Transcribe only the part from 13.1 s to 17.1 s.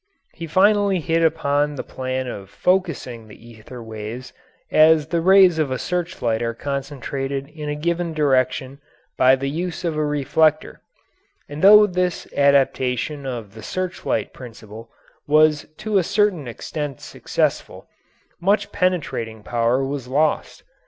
of the searchlight principle was to a certain extent